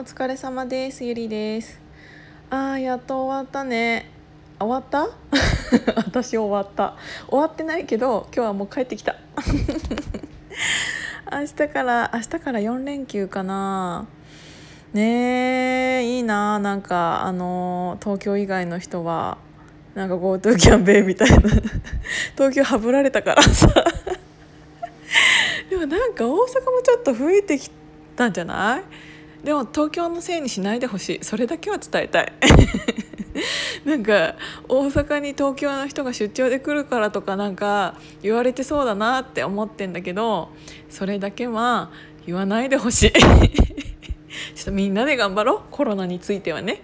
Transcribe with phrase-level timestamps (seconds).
[0.00, 1.04] お疲れ様です。
[1.04, 1.78] ゆりです。
[2.48, 4.10] あーやっと終わったね。
[4.58, 5.10] 終わった？
[6.06, 6.96] 私終わった。
[7.28, 9.16] 終わってないけど今日はもう帰ってきた。
[11.30, 14.06] 明日から明日から4連休かな。
[14.94, 16.58] ねえいいな。
[16.58, 19.36] なんかあの東京以外の人は
[19.94, 21.36] なんか GoTo キャンペーンみたいな。
[22.36, 23.68] 東京はぶられたからさ。
[25.68, 26.46] でもなんか大阪も
[26.82, 27.70] ちょっと増えてき
[28.16, 29.09] たんじゃない？
[29.44, 31.24] でも東京のせいにしないでほしい。
[31.24, 32.32] それだけは伝えたい。
[33.84, 34.34] なんか
[34.68, 40.50] 大阪に東京の人が出張で来るからとかなんか言われてそうだなって思ってんだけど
[40.88, 41.90] それだけは
[42.26, 43.12] 言わないでほしい。
[43.16, 45.60] ちょっとみんなで頑張ろう。
[45.70, 46.82] コロナについてはね。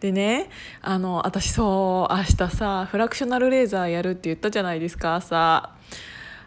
[0.00, 5.70] でねあの私そう明日さフラクショナルレーザーやるって言ったじゃないですか朝。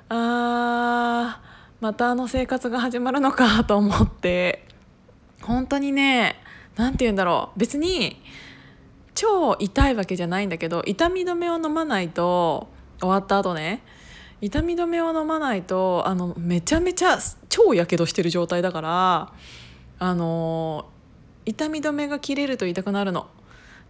[0.09, 1.45] あー
[1.81, 4.64] またあの生活が始まるのかと思って。
[5.45, 6.35] 本当にね
[6.75, 7.59] 何て言うんだろう。
[7.59, 8.21] 別に
[9.13, 12.67] 超痛いわけじゃないんだけど痛み止めを飲まないと
[12.99, 13.81] 終わった後ね
[14.41, 19.31] 痛み止めを飲まないとあのめちゃめちゃ超やけどしてる状態だから
[19.99, 20.89] あの
[21.45, 23.27] 痛み止めが切れると痛くなるの。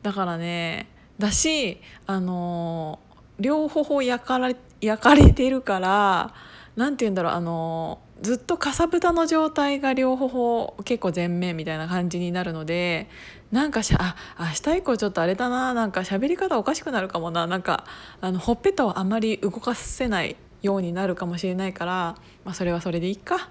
[0.03, 2.99] だからねだしあの
[3.39, 6.33] 両方焼かれ焼かれてるから
[6.75, 13.09] 何て言うんだろうあのずっとかさぶたの状態が両方結構全面みたいな感じになるので
[13.52, 17.85] なんかしゃあ明日以降ちょっとあれだななんか喋り方おかしくなるかもななんか
[18.22, 23.49] あのほっぺたをあんまり動かせないようになるかもしれないから、まあ、それはそれでいいか。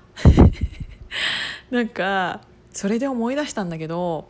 [1.70, 2.40] なんか
[2.72, 4.28] それで思い出したんだけど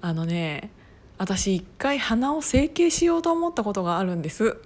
[0.00, 0.70] あのね
[1.18, 4.56] 私一回鼻を整形しようと思ったことがあるんです。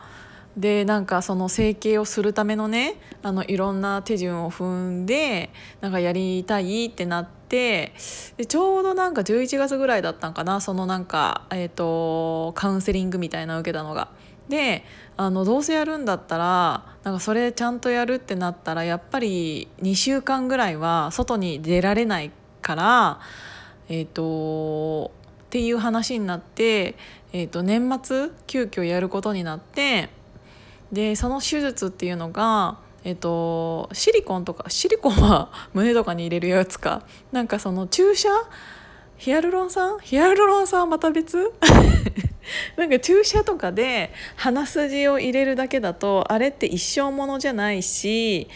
[0.57, 5.49] でなんかその整形をするためのねあのいろんな手順を踏んで
[5.81, 7.93] なんかやりたいってなって
[8.37, 14.09] でちょうどなんか11月ぐらいだったんかなそのなんか、えーと、カウンセリングみたいな受けたのが。
[14.47, 14.83] で
[15.17, 23.19] あのどうせやるんだったらなんかそれちゃんとやるってなったらやっぱり2週間ぐらいは外に出られないから
[23.89, 25.11] えっ、ー、と
[25.45, 26.95] っていう話になって、
[27.33, 30.09] えー、と年末急遽やることになって。
[30.95, 37.03] でその手術っていうのがえっと、シリコンとかシリコンは 胸とかに入れるやつか。
[37.31, 38.29] なんかその注射？
[39.17, 39.99] ヒアルロン酸？
[40.01, 41.53] ヒアルロン酸はまた別？
[42.77, 48.47] なんか注射とかで鼻筋を入れるだけだとあれって一生ものじゃないし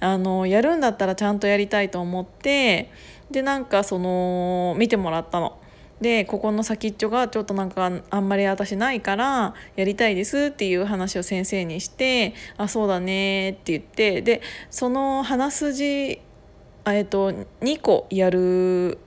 [0.00, 2.90] あのやるんだったらちゃんとやりたいと思って
[3.30, 5.58] でなんかその見てもらったの。
[6.04, 16.20] でここの先っちょがちょっとなんかあんまり私ないからやりたいですっていう話を先生にして「あそうだね」って言ってでその鼻筋
[16.84, 18.98] えっと2個やる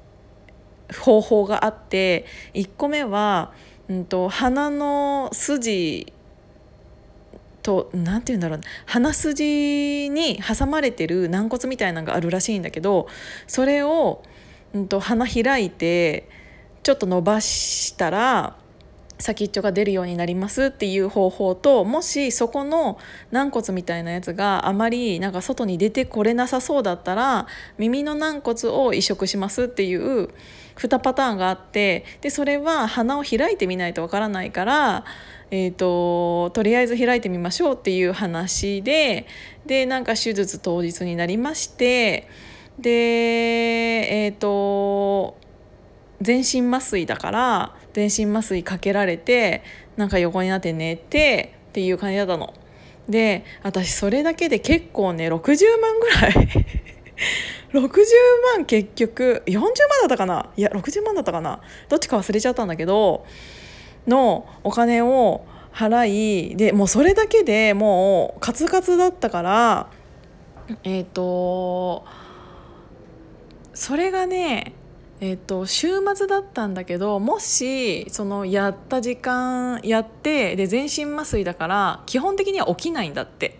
[1.00, 2.26] 方法があって
[2.56, 3.54] 1個目は、
[3.90, 6.12] うんと、鼻の筋
[7.62, 13.08] と何て言うんだろう鼻筋に挟まれてる軟骨みたいなのがあるらしいんだけど
[13.46, 14.24] それを、
[14.74, 16.47] うんと鼻開いて。
[16.88, 18.56] ちょっと伸ばしたら
[19.20, 22.98] 先っちょが出るようになりますっていう方法ともしそこの
[23.30, 27.46] 軟骨みたいなやつがあまりなんか外に出てこれなさそうだったら
[27.78, 30.30] 耳の軟骨を移植しますっていう
[30.78, 35.04] 2パターンがあってでそれは鼻を開いてみないとわからないから、
[35.52, 39.28] えーと、とりあえず開いてみましょうっていう話で
[39.66, 42.30] でなんか手術当日になりまして
[42.80, 45.37] でえっ、ー、と
[46.22, 49.64] 全身麻酔だから全身麻酔かけられて
[49.96, 52.54] なんか横になって寝てっていう感じだったの。
[53.08, 56.34] で私それだけで結構ね60万ぐらい。
[57.74, 57.90] 60
[58.56, 60.50] 万結局40万だったかな？
[60.56, 61.62] いや60万だったかな？
[61.90, 63.26] どっちか忘れちゃったんだけど
[64.08, 69.90] のお金を払いでもうそれだけでもうカツカツだったから
[70.84, 72.04] えっ、と
[73.74, 74.74] それがね
[75.20, 83.60] えっと、週末だったんだけどもしそのやった時間やってで全身麻酔だから基本的には起きないんだって。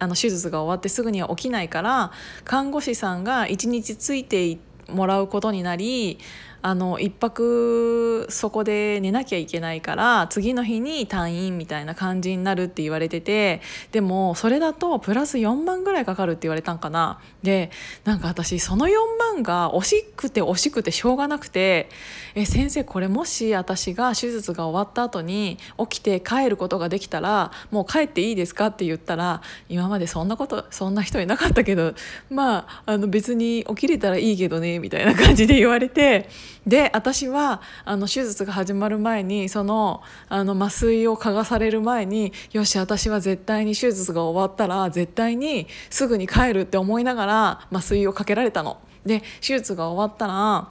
[0.00, 2.10] あの手術が終わってすぐには起きないから
[2.44, 4.58] 看護師さんが1日ついて
[4.88, 6.18] もらうことになり
[6.66, 13.60] あの1泊そこで寝なきゃいけないから次の日に退院みたいな感じになるって言われてて
[13.92, 17.70] でもそれだとプラス4万ぐらいかかるって言われたんかなで
[18.04, 21.90] なんか私その4万が惜しくて惜しくてしょうがなくて
[22.34, 31.92] 「え先生これもし私が手術が終わった後に起きて帰ることができたらもう帰っていいですか?」って言ったら今までそんなことそんな人いなかったけど
[32.30, 36.53] まああの別に起きれたらいいけどねみたいな感じで言われて。
[36.66, 48.78] で私はあの手術が始まる前にそのあの麻酔を嗅がされる前によし私は絶対に手術が終わったら絶対にすぐに帰るって思いながら麻酔をかけられたの。
[49.04, 50.68] で手術が終わったら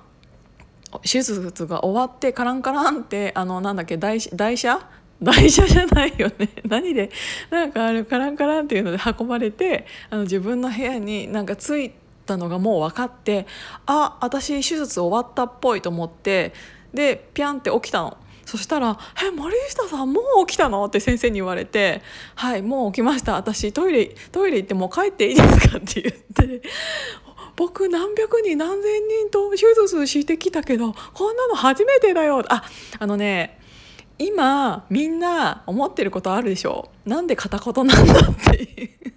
[1.02, 4.80] 手術が終わってカランカランってあのなんだっけ台車？
[5.22, 7.12] 台車じゃないよね 何で？
[7.50, 12.03] なんかあれカランカランっていうので運ばれてあの自分の部屋になんか着いて。
[12.26, 13.46] たのがもう分かって
[13.86, 16.54] あ私手術終わったっぽいと思って
[16.94, 18.18] でピャンって起きたの。
[18.46, 22.02] そしたら「え森下さんもう起きたの?」って先生に言われて
[22.36, 26.16] 「はいもう起きました私トイレトイレ行ってもう帰っていいですか?」って言っ
[26.60, 26.62] て
[27.56, 32.64] 僕何百人何千人と手術してきたけどこんなの初めてだよあ
[33.00, 33.60] あのね
[34.20, 36.90] 今みんな思ってることあるでしょ？
[37.06, 39.13] なんで片言なんだっていう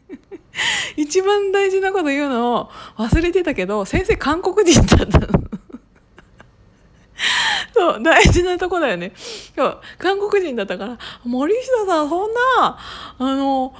[0.96, 5.28] 一番大事なこと言うのを忘れてたけど先生韓国人だったの。
[7.72, 9.12] そう大事なとこだよね
[9.54, 12.78] そう韓国人だったから森下さんそんな
[13.18, 13.74] あの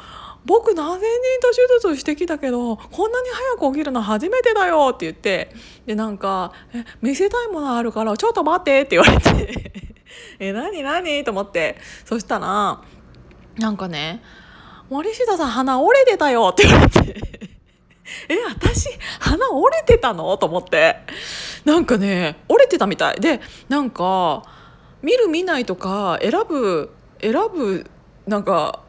[0.46, 5.52] 僕何千人と手術してきたけどこんなに早く起きるの初めてだよって言って
[5.86, 9.72] でなんか「え見せたいものあるからちょっと待って」って言われて
[10.38, 12.80] 「え何何?」と思ってそしたら
[13.58, 14.22] なんかね
[14.88, 17.20] 森下さん鼻折れてたよって言われて。
[18.28, 18.88] え私
[19.18, 20.36] 鼻折れてたの？
[20.36, 20.96] と思って。
[21.64, 23.20] なんかね折れてたみたい。
[23.20, 24.44] でなんか
[25.02, 27.90] 見る見ないとか選ぶ選ぶ
[28.26, 28.80] なんか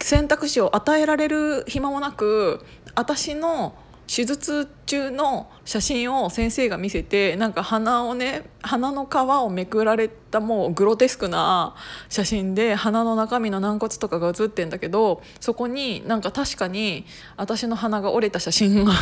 [0.00, 2.64] 選択肢を与えられる暇もなく
[2.94, 3.74] 私の
[4.10, 11.76] 手術中の写真を先生が見せてなんか鼻をね鼻の皮をめくられたもうグロテスクな
[12.08, 18.92] 写真で鼻の中身の軟骨とかが写ってんだけどそこになんか確かに私の鼻が折れた写真が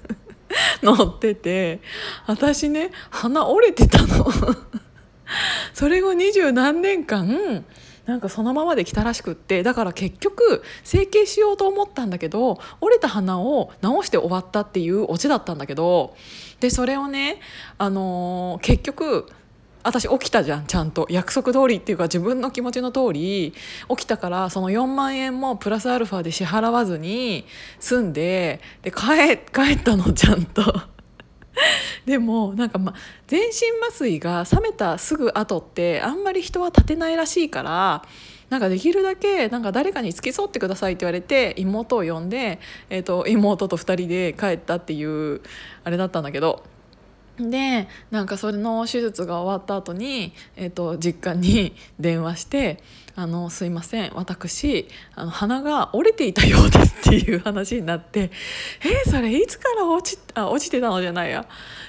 [0.82, 1.80] 載ってて
[2.26, 4.26] 私ね鼻折れてたの。
[5.74, 7.64] それを二十何年間
[8.06, 16.16] なんかそのままで来たらしくってだから結局整形しようと思ったんだけど折れた鼻を直して終わったっていうオチだったんだけど
[16.60, 17.40] でそれをね、
[17.78, 19.26] あのー、結局
[19.82, 23.54] 私起きたじゃんちゃんと約束通りっていうか自分の気持ちの通り
[23.88, 27.44] 起きたからその4万円もプラスアルファで支払わずに
[27.78, 30.95] 済んでで帰帰ったのちゃんと。
[32.04, 32.94] でもなんかま
[33.26, 38.02] 全身麻酔が冷めたすぐ後ってあんまり人は立てないらしいから
[38.50, 42.60] なんかできるだけなんか誰かに付き添ってくださいって言われて妹を呼んで、
[42.90, 45.40] えーと、妹と2人で帰ったっていう
[45.82, 46.62] あれだったんだけど。
[47.38, 52.82] でなんかそれの手術が終わった後に、えーと実家に電話して
[53.18, 58.30] あのすいません私あの鼻が折れていたようですっていう話になって
[58.84, 61.46] 「えー、それいつから落ちあ落ちてたのじゃないや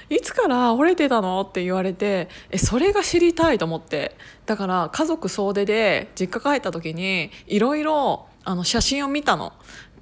[0.08, 8.26] いつから折れてたの?」って言われてえそれが知りたいと思ってだから家族総出で実家帰った時にいろいろ
[8.64, 9.52] 写真を見たの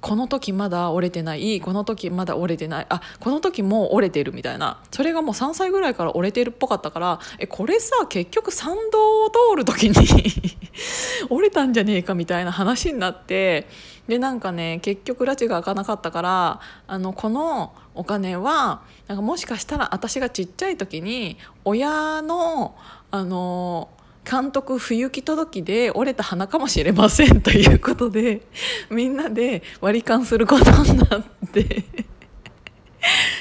[0.01, 1.61] この時まだ折れてない。
[1.61, 2.85] この時まだ折れてない。
[2.89, 4.81] あこの時もう折れてるみたいな。
[4.91, 9.95] それがもう3歳ぐらいから折れてるっぽかったからえこれさ結局参道を通る時に
[11.29, 13.67] 折れたんじゃねえかみたいな話になって
[14.07, 22.75] でなんかね結局拉致が開かなかったからあのこのお金はなんかもしかしたら私がちっちゃい時に親の
[23.11, 23.89] あの
[24.29, 28.41] 監督不行き届きで折れた花かもしれませんということで
[28.89, 31.85] みんなで割り勘することになって。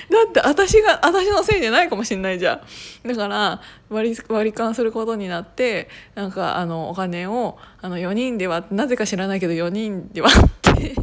[0.09, 2.63] だって私が私のせいじゃないかもしれないじゃ
[3.05, 3.09] ん。
[3.09, 10.95] だから割り割り勘することになってなんかあのお金をあの4人ではなぜか知らないけど4人で割って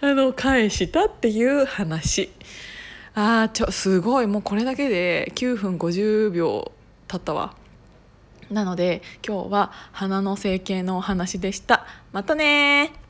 [0.00, 2.30] あの返したっていう話。
[3.14, 4.26] あーちょすごい。
[4.26, 6.72] もうこれだけで9分50秒
[7.06, 7.54] 経ったわ。
[8.50, 11.86] なので今日は花の整形のお話でした。
[12.12, 13.07] またね